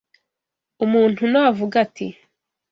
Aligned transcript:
Umuntu 0.85 1.21
navuga 1.31 1.75
ati 1.85 2.07